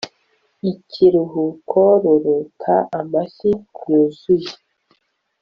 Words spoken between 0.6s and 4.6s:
ikiruhuko ruruta amashyi yuzuye